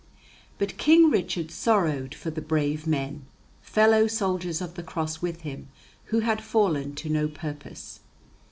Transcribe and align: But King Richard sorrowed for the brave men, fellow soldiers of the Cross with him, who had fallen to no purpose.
But 0.57 0.77
King 0.77 1.11
Richard 1.11 1.51
sorrowed 1.51 2.15
for 2.15 2.31
the 2.31 2.41
brave 2.41 2.87
men, 2.87 3.27
fellow 3.61 4.07
soldiers 4.07 4.59
of 4.59 4.73
the 4.73 4.81
Cross 4.81 5.21
with 5.21 5.41
him, 5.41 5.67
who 6.05 6.21
had 6.21 6.43
fallen 6.43 6.95
to 6.95 7.07
no 7.07 7.27
purpose. 7.27 7.99